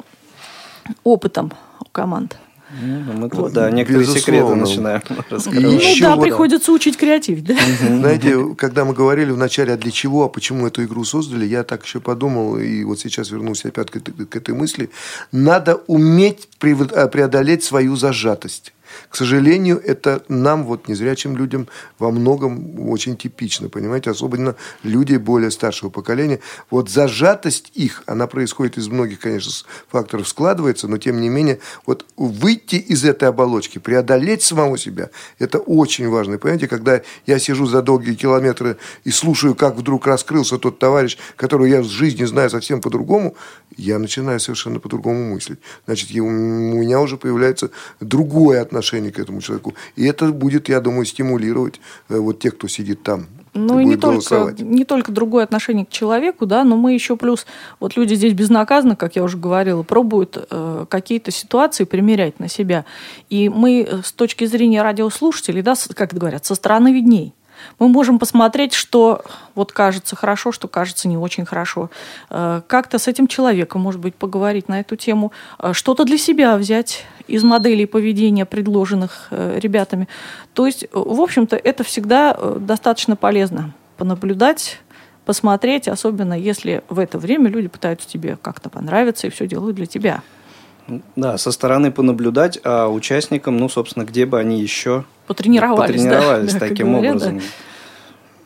[1.04, 2.38] опытом у команд.
[2.82, 5.62] Ну, мы тут, да, некоторые секреты начинаем раскрывать.
[5.64, 7.56] Ну еще да, вот- приходится учить креативить, да.
[7.80, 11.84] Знаете, когда мы говорили вначале, а для чего, а почему эту игру создали, я так
[11.86, 14.90] еще подумал, и вот сейчас вернулся опять к этой, к этой мысли.
[15.32, 18.74] Надо уметь э, преодолеть свою зажатость.
[19.10, 21.68] К сожалению, это нам, вот незрячим людям,
[22.00, 26.40] во многом очень типично, понимаете, особенно люди более старшего поколения.
[26.70, 29.52] Вот зажатость их, она происходит из многих, конечно,
[29.90, 35.58] факторов складывается, но тем не менее, вот выйти из этой оболочки, преодолеть самого себя, это
[35.58, 36.38] очень важно.
[36.38, 41.66] Понимаете, когда я сижу за долгие километры и слушаю, как вдруг раскрылся тот товарищ, которого
[41.66, 43.36] я в жизни знаю совсем по-другому,
[43.76, 45.60] я начинаю совершенно по-другому мыслить.
[45.86, 49.74] Значит, у меня уже появляется другое отношение к этому человеку.
[49.96, 53.28] И это будет, я думаю, стимулировать э, вот тех, кто сидит там.
[53.54, 57.46] Ну и не только, не только другое отношение к человеку, да, но мы еще плюс,
[57.80, 62.86] вот люди здесь безнаказанно, как я уже говорила, пробуют э, какие-то ситуации примерять на себя.
[63.30, 67.34] И мы э, с точки зрения радиослушателей, да, как говорят, со стороны видней.
[67.80, 69.24] Мы можем посмотреть, что
[69.56, 71.90] вот кажется хорошо, что кажется не очень хорошо.
[72.30, 75.32] Э, как-то с этим человеком, может быть, поговорить на эту тему.
[75.60, 80.08] Э, что-то для себя взять из моделей поведения, предложенных э, ребятами.
[80.54, 84.80] То есть, в общем-то, это всегда достаточно полезно понаблюдать,
[85.26, 89.86] посмотреть, особенно если в это время люди пытаются тебе как-то понравиться и все делают для
[89.86, 90.22] тебя.
[91.16, 96.60] Да, со стороны понаблюдать, а участникам, ну, собственно, где бы они еще потренировались, потренировались да,
[96.68, 97.38] таким говорят, образом.
[97.38, 97.44] Да.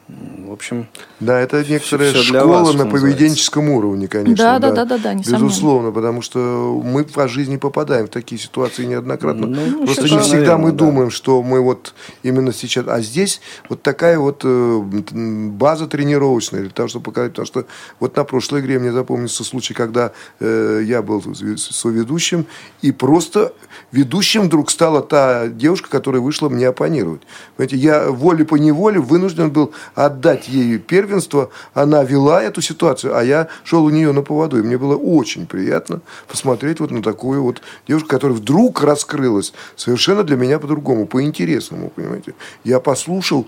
[0.08, 0.88] В общем,
[1.20, 4.38] Да, это некоторая для школа вас, на поведенческом уровне, конечно.
[4.38, 5.44] Да, да, да, да, да, несомненно.
[5.44, 9.48] Безусловно, потому что мы по жизни попадаем в такие ситуации неоднократно.
[9.48, 10.86] Ну, Просто совершенно не всегда мы верно, да.
[10.86, 11.94] думаем, что мы вот
[12.24, 12.86] именно сейчас...
[12.88, 17.32] А здесь вот такая вот э, база тренировочная для того, чтобы показать.
[17.32, 17.66] Потому что
[18.00, 21.22] вот на прошлой игре мне запомнился случай, когда э, я был
[21.58, 22.46] соведущим,
[22.82, 23.52] и просто
[23.92, 27.24] ведущим вдруг стала та девушка, которая вышла мне оппонировать.
[27.58, 31.50] Понимаете, я волей по неволе вынужден был отдать ей первенство.
[31.74, 34.60] Она вела эту ситуацию, а я шел у нее на поводу.
[34.60, 40.24] И мне было очень приятно посмотреть вот на такую вот девушку, которая вдруг раскрылась совершенно
[40.24, 42.36] для меня по-другому, по-интересному, понимаете.
[42.64, 43.48] Я послушал,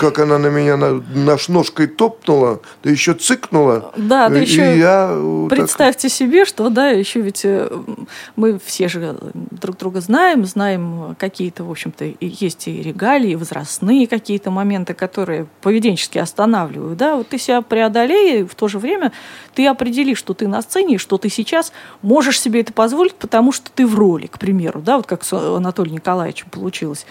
[0.00, 3.92] как она на меня на, наш ножкой топнула, да еще цыкнула.
[3.98, 7.68] Да, да еще я э, так- Представьте себе, что, да, еще ведь э,
[8.34, 14.06] мы все же друг друга знаем, знаем какие-то, в общем-то, есть и регалии, и возрастные
[14.06, 19.12] какие-то моменты, которые поведенчески останавливают, да, вот ты себя преодолей, и в то же время
[19.54, 23.52] ты определи, что ты на сцене, и что ты сейчас можешь себе это позволить, потому
[23.52, 27.04] что ты в роли, к примеру, да, вот как с Анатолием Николаевичем получилось.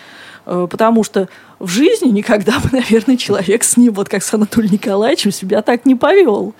[0.51, 4.73] Э, Потому что в жизни никогда бы, наверное, человек с ним, вот как с Анатолием
[4.73, 6.53] Николаевичем, себя так не повел.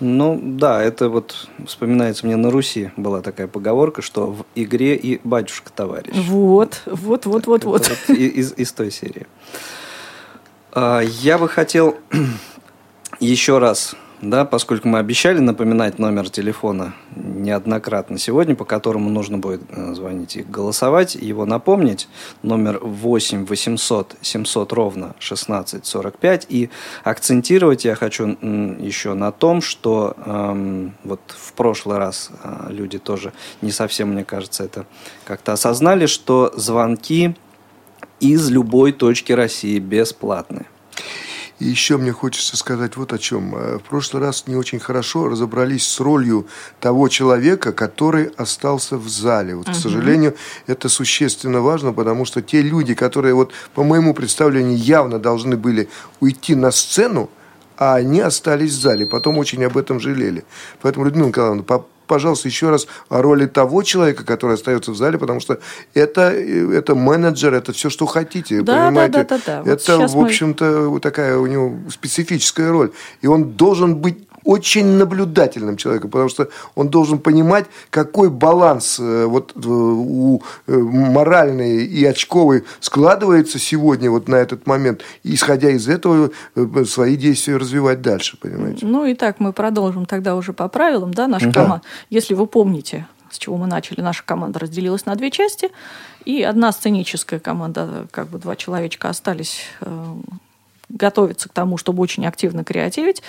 [0.00, 5.20] ну да, это вот вспоминается мне на Руси была такая поговорка, что в игре и
[5.22, 6.12] батюшка товарищ.
[6.14, 7.90] Вот, вот, вот, вот, Это вот.
[8.10, 9.26] и- из, из той серии.
[10.72, 11.96] А, Я бы хотел
[13.20, 19.62] еще раз, да, поскольку мы обещали напоминать номер телефона неоднократно сегодня, по которому нужно будет
[19.70, 22.08] э, звонить и голосовать, его напомнить.
[22.42, 26.46] Номер 8 800 700 ровно 16 45.
[26.48, 26.70] И
[27.04, 33.32] акцентировать я хочу еще на том, что эм, вот в прошлый раз э, люди тоже
[33.62, 34.86] не совсем, мне кажется, это
[35.24, 37.36] как-то осознали, что звонки
[38.18, 40.66] из любой точки России бесплатны.
[41.58, 43.54] И еще мне хочется сказать вот о чем.
[43.54, 46.46] Э, В прошлый раз не очень хорошо разобрались с ролью
[46.80, 49.56] того человека, который остался в зале.
[49.56, 54.76] Вот, к сожалению, это существенно важно, потому что те люди, которые, вот, по моему представлению,
[54.76, 55.88] явно должны были
[56.20, 57.28] уйти на сцену,
[57.76, 60.44] а они остались в зале, потом очень об этом жалели.
[60.82, 61.62] Поэтому, Людмила Николаевна,
[62.08, 65.58] пожалуйста, еще раз о роли того человека, который остается в зале, потому что
[65.94, 68.62] это, это менеджер, это все, что хотите.
[68.62, 69.12] Да, понимаете?
[69.12, 69.70] да, да, да, да.
[69.70, 72.90] Это, в мы- общем-то, вот такая у него специфическая роль.
[73.20, 79.26] И он должен быть очень наблюдательным человеком, потому что он должен понимать, какой баланс э,
[79.26, 85.68] вот, э, у э, моральный и очковый складывается сегодня вот на этот момент, и, исходя
[85.68, 86.30] из этого
[86.86, 88.86] свои действия развивать дальше, понимаете?
[88.86, 91.82] Ну и так мы продолжим тогда уже по правилам, да, наша команда.
[92.08, 95.68] Если вы помните, с чего мы начали, наша команда разделилась на две части,
[96.24, 100.14] и одна сценическая команда, как бы два человечка остались э,
[100.88, 103.22] готовиться к тому, чтобы очень активно креативить.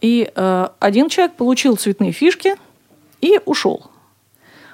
[0.00, 2.54] И э, один человек получил цветные фишки
[3.20, 3.90] и ушел.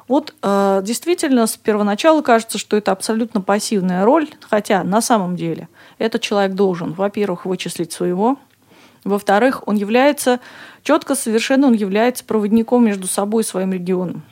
[0.06, 5.68] Вот э, действительно с первоначала кажется, что это абсолютно пассивная роль, хотя на самом деле
[5.98, 8.38] этот человек должен, во-первых, вычислить своего,
[9.04, 10.40] во-вторых, он является,
[10.82, 14.22] четко совершенно он является проводником между собой и своим регионом.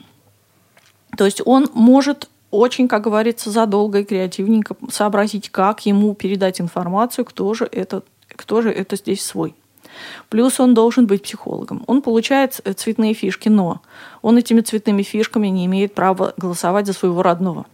[1.16, 7.24] То есть он может очень, как говорится, задолго и креативненько сообразить, как ему передать информацию,
[7.24, 9.54] кто же это, кто же это здесь свой.
[10.28, 11.84] Плюс он должен быть психологом.
[11.86, 13.80] Он получает цветные фишки, но
[14.22, 17.66] он этими цветными фишками не имеет права голосовать за своего родного.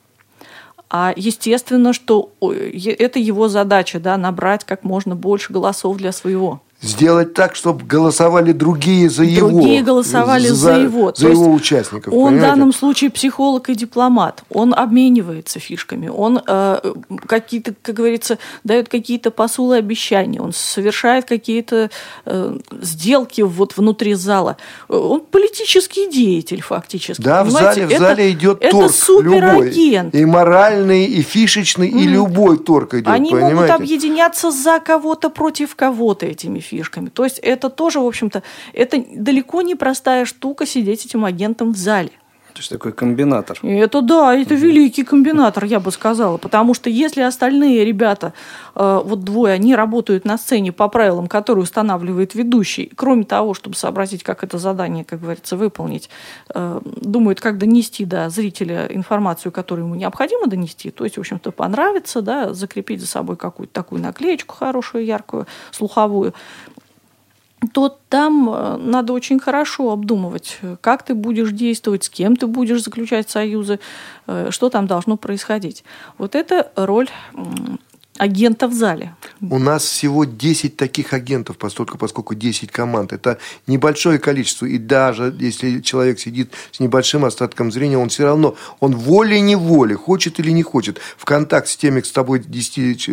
[0.91, 6.63] А естественно, что это его задача, да, набрать как можно больше голосов для своего.
[6.81, 9.49] Сделать так, чтобы голосовали другие за его.
[9.51, 11.13] Другие голосовали за, его.
[11.15, 12.13] За То его участников.
[12.15, 12.47] Он в понимаете?
[12.47, 14.45] данном случае психолог и дипломат.
[14.49, 16.07] Он обменивается фишками.
[16.07, 16.93] Он э,
[17.27, 20.41] какие-то, как говорится, дает какие-то посулы обещания.
[20.41, 21.91] Он совершает какие-то
[22.27, 24.57] э, сделки вот внутри зала.
[24.89, 27.21] Э, Он политический деятель фактически.
[27.21, 30.15] Да, в зале, в Это- зале идет это торг суперагент.
[30.15, 30.21] любой.
[30.21, 33.75] И моральный, и фишечный, и любой торг идет, Они могут понимаете?
[33.75, 37.09] объединяться за кого-то против кого-то этими фишками.
[37.09, 41.77] То есть это тоже, в общем-то, это далеко не простая штука сидеть этим агентом в
[41.77, 42.11] зале.
[42.59, 43.57] То есть такой комбинатор.
[43.63, 46.39] Это да, это великий комбинатор, я бы сказала.
[46.39, 48.33] Потому что если остальные ребята,
[48.75, 53.77] э, вот двое, они работают на сцене по правилам, которые устанавливает ведущий, кроме того, чтобы
[53.77, 56.11] сообразить, как это задание, как говорится, выполнить,
[56.53, 61.53] э, думают, как донести до зрителя информацию, которую ему необходимо донести, то есть, в общем-то,
[61.53, 66.35] понравится, да, закрепить за собой какую-то такую наклеечку хорошую, яркую, слуховую,
[67.73, 72.83] то там э, надо очень хорошо обдумывать, как ты будешь действовать, с кем ты будешь
[72.83, 73.81] заключать союзы,
[74.27, 75.85] э, что там должно происходить.
[76.19, 77.09] Вот это роль
[78.19, 79.15] агента в зале.
[79.41, 83.13] У нас всего 10 таких агентов, поскольку, поскольку 10 команд.
[83.13, 84.67] Это небольшое количество.
[84.67, 90.41] И даже если человек сидит с небольшим остатком зрения, он все равно, он волей-неволей, хочет
[90.41, 93.07] или не хочет, в контакт с теми, с тобой 10,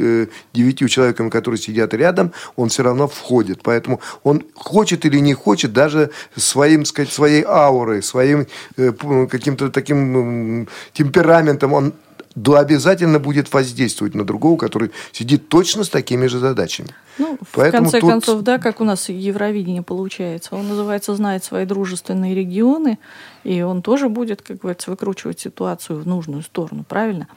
[0.53, 3.61] 9 э, человеками, которые сидят рядом, он все равно входит.
[3.63, 8.91] Поэтому он хочет или не хочет, даже своим, сказать, своей аурой, своим э,
[9.29, 11.93] каким-то таким темпераментом, он
[12.35, 16.89] да обязательно будет воздействовать на другого, который сидит точно с такими же задачами.
[17.17, 18.09] Ну, Поэтому в конце тут...
[18.09, 20.55] концов, да, как у нас Евровидение получается.
[20.55, 22.99] Он называется «Знает свои дружественные регионы»,
[23.45, 27.27] и он тоже будет, как говорится, выкручивать ситуацию в нужную сторону, правильно?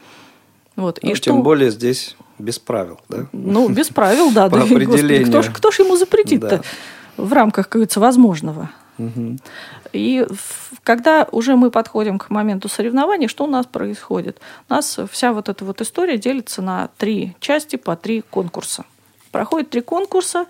[0.75, 0.99] Вот.
[1.03, 1.43] Ну, и тем что...
[1.43, 3.27] более здесь без правил, да?
[3.33, 4.49] Ну, без правил, да.
[4.49, 5.27] По да определению.
[5.27, 6.63] Господи, кто, кто ж ему запретит-то
[7.17, 8.71] в рамках, как говорится, возможного?
[9.93, 10.27] И
[10.83, 14.41] когда уже мы подходим к моменту соревнований, что у нас происходит?
[14.69, 18.85] У нас вся вот эта вот история делится на три части по три конкурса.
[19.31, 20.47] Проходит три конкурса,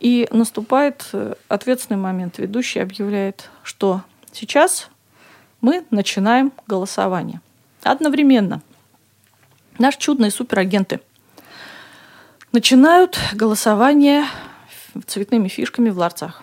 [0.00, 2.38] и наступает э, ответственный момент.
[2.38, 4.90] Ведущий объявляет, что сейчас
[5.60, 7.40] мы начинаем голосование.
[7.82, 8.62] Одновременно
[9.78, 11.00] наши чудные суперагенты
[12.52, 14.24] начинают голосование
[15.06, 16.42] цветными фишками в ларцах.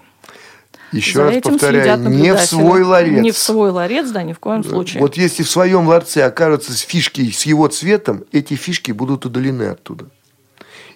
[0.91, 3.21] Еще За раз повторяю, не в свой ларец.
[3.21, 5.01] Не в свой ларец, да, ни в коем случае.
[5.01, 10.05] Вот если в своем ларце окажутся фишки с его цветом, эти фишки будут удалены оттуда.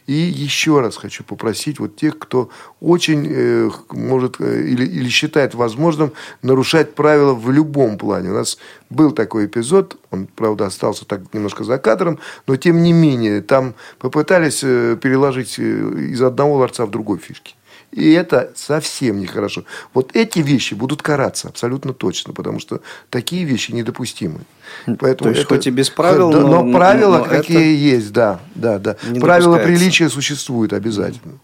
[0.09, 2.49] И еще раз хочу попросить вот тех, кто
[2.81, 8.31] очень э, может э, или, или считает возможным нарушать правила в любом плане.
[8.31, 8.57] У нас
[8.89, 13.75] был такой эпизод, он, правда, остался так немножко за кадром, но тем не менее, там
[13.99, 17.53] попытались э, переложить э, из одного ларца в другой фишки.
[17.91, 19.63] И это совсем нехорошо.
[19.93, 24.41] Вот эти вещи будут караться абсолютно точно, потому что такие вещи недопустимы.
[24.85, 28.13] Поэтому То есть, это, хоть и без правил, да, но, но правила но какие есть,
[28.13, 28.95] да, да, да.
[29.19, 31.39] Правила приличия существуют обязательно.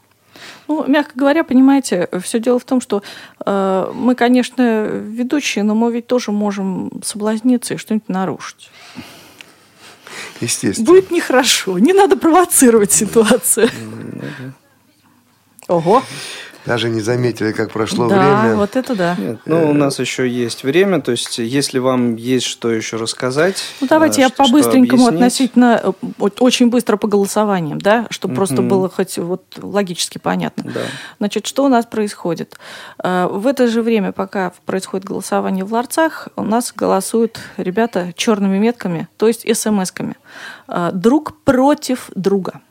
[0.68, 3.04] Ну, мягко говоря, понимаете, все дело в том, что
[3.46, 8.72] э, мы, конечно, ведущие, но мы ведь тоже можем соблазниться и что-нибудь нарушить.
[10.42, 10.86] Естественно.
[10.86, 11.78] Будет нехорошо.
[11.78, 13.70] Не надо провоцировать ситуацию.
[15.68, 16.04] Ого.
[16.66, 18.54] Даже не заметили, как прошло да, время.
[18.54, 19.16] Да, вот это да.
[19.20, 23.64] Нет, ну, у нас еще есть время, то есть, если вам есть что еще рассказать.
[23.82, 25.92] Ну, давайте я по-быстренькому относительно, э,
[26.40, 28.38] очень быстро по голосованиям, да, чтобы mm-hmm.
[28.38, 30.72] просто было хоть вот логически понятно.
[30.74, 30.82] Да.
[31.20, 32.58] Значит, что у нас происходит?
[33.04, 38.58] Э, в это же время, пока происходит голосование в ларцах, у нас голосуют ребята черными
[38.58, 40.16] метками, то есть смс-ками.
[40.68, 42.62] Э, друг против друга.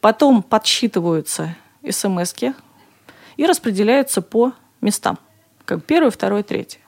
[0.00, 1.56] Потом подсчитываются
[1.90, 2.34] смс
[3.36, 5.18] и распределяются по местам.
[5.64, 6.80] Как первый, второй, третий.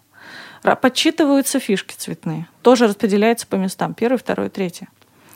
[0.63, 2.49] Подсчитываются фишки цветные.
[2.63, 3.95] Тоже распределяется по местам.
[3.95, 4.89] Первый, второй, третий.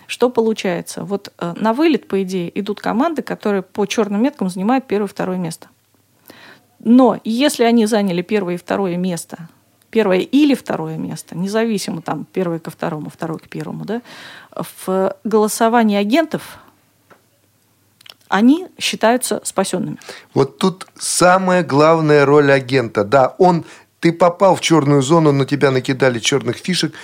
[0.07, 1.05] Что получается?
[1.05, 5.11] Вот э, на вылет, по идее, идут команды, которые по черным меткам занимают первое и
[5.11, 5.69] второе место.
[6.81, 9.49] Но если они заняли первое и второе место,
[9.91, 14.03] первое или второе место, независимо там первое ко второму, второе к первому, да,
[14.51, 16.59] в голосовании агентов
[18.33, 19.99] они считаются спасенными.
[20.33, 23.05] Вот тут самая главная роль агента.
[23.05, 23.67] Да, он,
[24.01, 26.95] ты попал в черную зону, на тебя накидали черных фишек,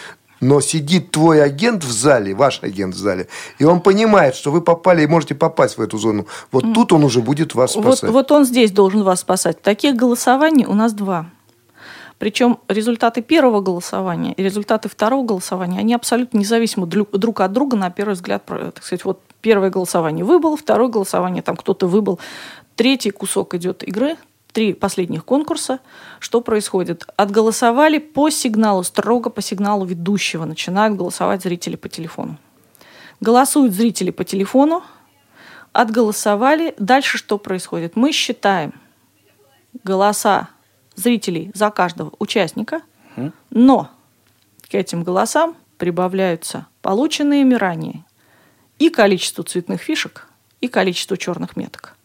[0.41, 4.63] но сидит твой агент в зале, ваш агент в зале, и он понимает, что вы
[4.63, 6.27] попали и можете попасть в эту зону.
[6.51, 8.05] Вот тут он уже будет вас спасать.
[8.05, 9.61] Вот, вот он здесь должен вас спасать.
[9.61, 11.27] Таких голосований у нас два.
[12.19, 17.91] Причем результаты первого голосования и результаты второго голосования, они абсолютно независимы друг от друга, на
[17.91, 22.19] первый взгляд, так сказать, вот первое голосование выбыл, второе голосование там кто-то выбыл,
[22.75, 24.17] третий кусок идет игры,
[24.53, 25.79] три последних конкурса.
[26.19, 27.07] Что происходит?
[27.17, 30.45] Отголосовали по сигналу, строго по сигналу ведущего.
[30.45, 32.37] Начинают голосовать зрители по телефону.
[33.21, 34.83] Голосуют зрители по телефону,
[35.73, 36.75] отголосовали.
[36.79, 37.95] Дальше что происходит?
[37.95, 38.73] Мы считаем
[39.85, 40.49] голоса
[40.99, 42.83] зрителей за каждого участника,
[43.51, 43.91] но
[44.71, 48.05] к этим голосам прибавляются полученные ими ранее
[48.79, 50.29] и количество цветных фишек,
[50.61, 51.97] и количество черных меток.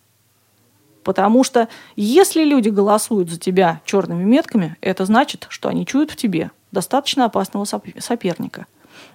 [1.04, 6.16] Потому что если люди голосуют за тебя черными метками, это значит, что они чуют в
[6.16, 8.66] тебе достаточно опасного соперника.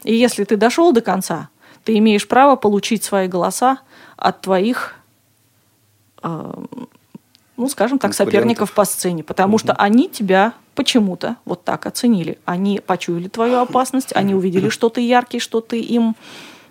[0.05, 1.49] И если ты дошел до конца,
[1.85, 3.79] ты имеешь право получить свои голоса
[4.17, 4.97] от твоих,
[6.23, 6.65] э,
[7.59, 9.59] ну, скажем так, соперников по сцене, потому угу.
[9.59, 12.39] что они тебя почему-то вот так оценили.
[12.45, 16.15] Они почуяли твою опасность, они увидели, что ты яркий, что ты им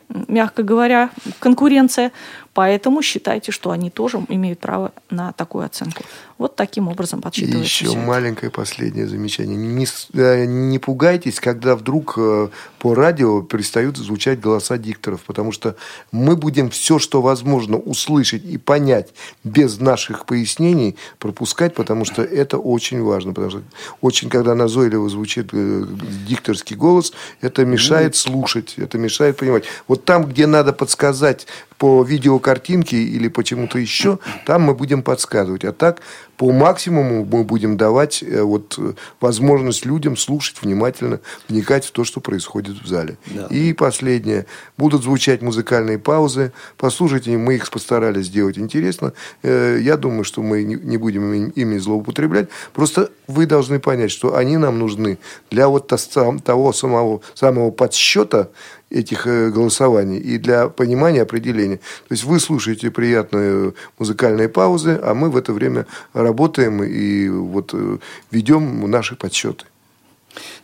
[0.09, 1.09] мягко говоря,
[1.39, 2.11] конкуренция.
[2.57, 6.03] Поэтому считайте, что они тоже имеют право на такую оценку.
[6.39, 7.85] Вот таким образом подсчитывается.
[7.85, 9.55] Еще маленькое последнее замечание.
[9.55, 12.49] Не, э, не пугайтесь, когда вдруг э,
[12.79, 15.75] по радио перестают звучать голоса дикторов, потому что
[16.11, 19.09] мы будем все, что возможно, услышать и понять
[19.43, 23.33] без наших пояснений, пропускать, потому что это очень важно.
[23.33, 23.61] Потому что
[24.01, 25.85] очень, когда назойливо звучит э,
[26.27, 29.65] дикторский голос, это мешает слушать, это мешает понимать.
[29.87, 31.45] Вот там, где надо подсказать
[31.77, 35.63] по видеокартинке или почему-то еще, там мы будем подсказывать.
[35.63, 36.01] А так
[36.37, 41.19] по максимуму мы будем давать э, вот, э, возможность людям слушать внимательно,
[41.49, 43.17] вникать в то, что происходит в зале.
[43.25, 43.47] Да.
[43.47, 44.45] И последнее.
[44.77, 46.51] Будут звучать музыкальные паузы.
[46.77, 49.13] Послушайте, мы их постарались сделать интересно.
[49.41, 52.49] Э, я думаю, что мы не будем ими злоупотреблять.
[52.73, 55.17] Просто вы должны понять, что они нам нужны
[55.49, 58.49] для вот того самого, самого подсчета
[58.89, 61.77] этих голосований и для понимания определения.
[61.77, 65.85] То есть вы слушаете приятные музыкальные паузы, а мы в это время
[66.27, 67.97] работаем и вот э,
[68.31, 69.65] ведем наши подсчеты.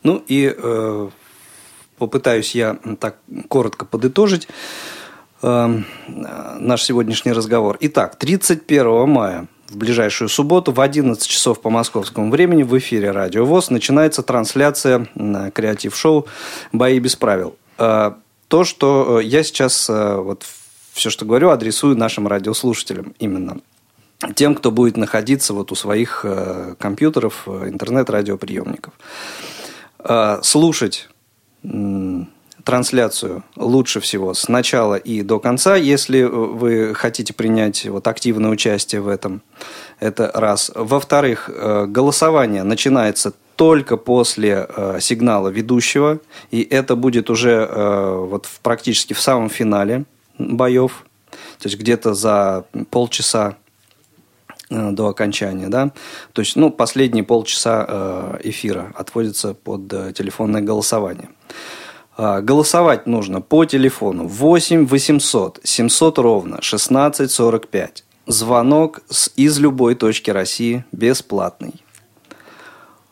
[0.03, 1.09] Ну и э,
[1.97, 4.47] попытаюсь я так коротко подытожить
[5.41, 5.81] э,
[6.59, 7.77] наш сегодняшний разговор.
[7.79, 13.45] Итак, 31 мая в ближайшую субботу в 11 часов по московскому времени в эфире Радио
[13.45, 15.07] ВОЗ начинается трансляция
[15.53, 16.27] креатив-шоу
[16.71, 17.55] «Бои без правил».
[17.77, 18.11] Э,
[18.49, 20.45] то, что э, я сейчас вот
[20.93, 23.57] все, что говорю, адресую нашим радиослушателям именно.
[24.35, 26.25] Тем, кто будет находиться вот у своих
[26.79, 28.93] компьютеров, интернет-радиоприемников.
[30.41, 31.09] Слушать
[32.63, 39.01] трансляцию лучше всего с начала и до конца, если вы хотите принять вот активное участие
[39.01, 39.41] в этом.
[39.99, 40.71] Это раз.
[40.73, 41.49] Во-вторых,
[41.87, 46.19] голосование начинается только после э, сигнала ведущего,
[46.51, 50.05] и это будет уже э, вот в, практически в самом финале
[50.37, 51.05] боев,
[51.59, 53.62] то есть где-то за полчаса э,
[54.73, 55.91] до окончания, да,
[56.33, 61.29] то есть, ну, последние полчаса э, эфира отводится под э, телефонное голосование.
[62.17, 68.03] Э, голосовать нужно по телефону 8 800 700 ровно 16 45.
[68.25, 71.73] Звонок с, из любой точки России бесплатный.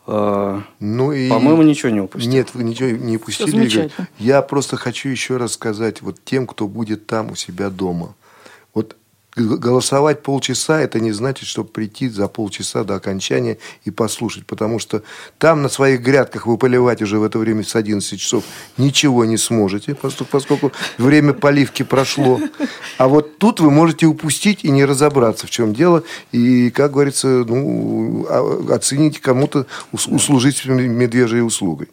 [0.04, 1.30] Ну и...
[1.30, 2.32] По-моему, ничего не упустили.
[2.32, 3.90] Нет, вы ничего не упустили.
[4.18, 8.16] Я просто хочу еще раз сказать вот тем, кто будет там у себя дома.
[9.34, 14.44] Голосовать полчаса, это не значит, чтобы прийти за полчаса до окончания и послушать.
[14.44, 15.02] Потому что
[15.38, 18.44] там на своих грядках вы поливать уже в это время с 11 часов
[18.76, 22.40] ничего не сможете, поскольку время поливки прошло.
[22.98, 26.02] А вот тут вы можете упустить и не разобраться, в чем дело.
[26.32, 31.88] И, как говорится, ну, а, оценить кому-то, услужить медвежьей услугой.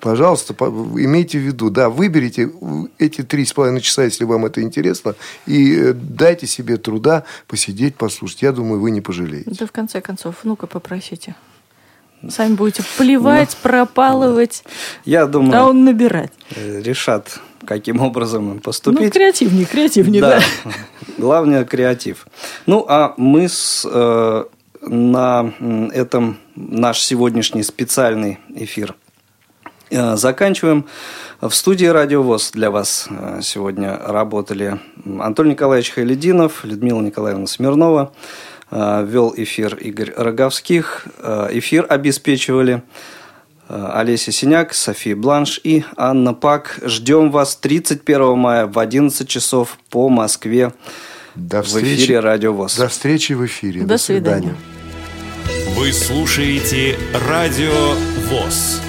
[0.00, 2.50] Пожалуйста, имейте в виду, да, выберите
[2.98, 5.14] эти три с половиной часа, если вам это интересно,
[5.46, 8.42] и э, дайте себе труда посидеть, послушать.
[8.42, 9.50] Я думаю, вы не пожалеете.
[9.50, 11.34] Да, в конце концов, ну-ка попросите.
[12.28, 14.64] Сами будете поливать, ну, пропалывать,
[15.04, 16.32] я думаю, а он набирать.
[16.54, 19.00] Э, решат, каким образом поступить.
[19.00, 20.40] Ну, креативнее, креативнее, да.
[20.64, 20.70] да.
[21.16, 22.26] Главное, креатив.
[22.66, 24.44] Ну, а мы с, э,
[24.82, 25.52] на
[25.92, 28.94] этом наш сегодняшний специальный эфир
[29.90, 30.86] заканчиваем.
[31.40, 34.78] В студии «Радио ВОЗ» для вас э, сегодня работали
[35.20, 38.12] Антон Николаевич Хайлединов, Людмила Николаевна Смирнова.
[38.70, 41.06] Э, вел эфир Игорь Роговских.
[41.50, 42.82] Эфир обеспечивали
[43.68, 46.78] Олеся Синяк, София Бланш и Анна Пак.
[46.84, 50.72] Ждем вас 31 мая в 11 часов по Москве
[51.36, 51.84] До встречи.
[51.84, 52.76] в эфире «Радио ВОЗ».
[52.76, 53.82] До встречи в эфире.
[53.82, 54.56] До, До свидания.
[55.76, 56.96] Вы слушаете
[57.28, 57.94] «Радио
[58.28, 58.82] ВОЗ».